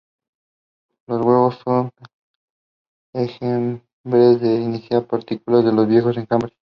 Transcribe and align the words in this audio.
Los 1.05 1.23
nuevos 1.23 1.59
sub-enjambres 1.63 3.29
se 4.39 4.55
inician 4.55 5.03
con 5.03 5.07
partículas 5.19 5.63
de 5.63 5.73
los 5.73 5.87
viejos 5.87 6.17
enjambres. 6.17 6.53